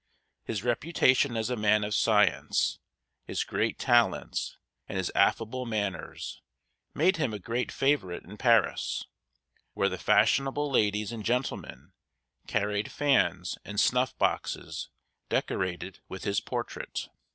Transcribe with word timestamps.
His 0.45 0.63
reputation 0.63 1.37
as 1.37 1.51
a 1.51 1.55
man 1.55 1.83
of 1.83 1.93
science, 1.93 2.79
his 3.27 3.43
great 3.43 3.77
talents, 3.77 4.57
and 4.89 4.97
his 4.97 5.11
affable 5.13 5.67
manners 5.67 6.41
made 6.95 7.17
him 7.17 7.35
a 7.35 7.37
great 7.37 7.71
favorite 7.71 8.23
in 8.23 8.35
Paris, 8.37 9.05
where 9.75 9.89
the 9.89 9.99
fashionable 9.99 10.71
ladies 10.71 11.11
and 11.11 11.23
gentlemen 11.23 11.91
carried 12.47 12.89
fans 12.91 13.59
and 13.63 13.77
snuffboxes 13.79 14.89
decorated 15.29 15.99
with 16.09 16.23
his 16.23 16.41
portrait. 16.41 17.07